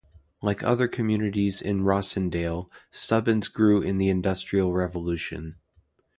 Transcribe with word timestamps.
Like 0.41 0.63
other 0.63 0.87
communities 0.87 1.61
in 1.61 1.83
Rossendale, 1.83 2.71
Stubbins 2.89 3.47
grew 3.49 3.83
in 3.83 3.99
the 3.99 4.09
Industrial 4.09 4.73
Revolution. 4.73 5.57